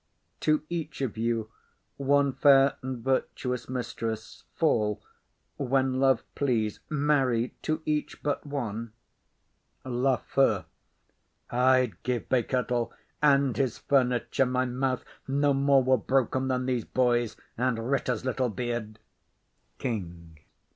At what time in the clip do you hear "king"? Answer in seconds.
19.77-20.39